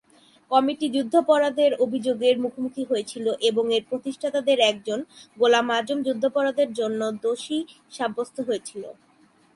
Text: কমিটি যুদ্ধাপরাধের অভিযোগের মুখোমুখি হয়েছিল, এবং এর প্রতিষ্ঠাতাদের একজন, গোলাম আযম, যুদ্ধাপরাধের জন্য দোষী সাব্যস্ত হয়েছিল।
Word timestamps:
কমিটি 0.51 0.87
যুদ্ধাপরাধের 0.95 1.71
অভিযোগের 1.85 2.35
মুখোমুখি 2.43 2.83
হয়েছিল, 2.89 3.25
এবং 3.49 3.65
এর 3.77 3.83
প্রতিষ্ঠাতাদের 3.91 4.57
একজন, 4.71 4.99
গোলাম 5.37 5.67
আযম, 5.77 5.97
যুদ্ধাপরাধের 6.07 6.69
জন্য 6.79 7.01
দোষী 7.23 7.59
সাব্যস্ত 7.91 8.37
হয়েছিল। 8.47 8.83